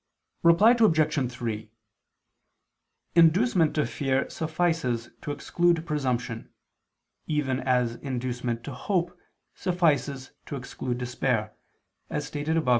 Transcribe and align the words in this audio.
Reply 0.41 0.71
Obj. 0.79 1.31
3: 1.31 1.71
Inducement 3.13 3.75
to 3.75 3.85
fear 3.85 4.27
suffices 4.31 5.11
to 5.21 5.29
exclude 5.31 5.85
presumption, 5.85 6.49
even 7.27 7.59
as 7.59 7.97
inducement 7.97 8.63
to 8.63 8.73
hope 8.73 9.15
suffices 9.53 10.31
to 10.47 10.55
exclude 10.55 10.97
despair, 10.97 11.53
as 12.09 12.25
stated 12.25 12.57
above 12.57 12.67
(A. 12.69 12.69